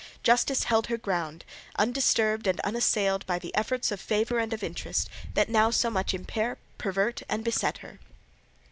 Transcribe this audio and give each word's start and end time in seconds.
Justice 0.23 0.63
held 0.63 0.87
her 0.87 0.97
ground, 0.97 1.45
undisturbed 1.75 2.47
and 2.47 2.59
unassailed 2.61 3.23
by 3.27 3.37
the 3.37 3.53
efforts 3.53 3.91
of 3.91 3.99
favour 4.01 4.39
and 4.39 4.51
of 4.51 4.63
interest, 4.63 5.07
that 5.35 5.47
now 5.47 5.69
so 5.69 5.91
much 5.91 6.15
impair, 6.15 6.57
pervert, 6.79 7.21
and 7.29 7.43
beset 7.43 7.77
her. 7.85 7.99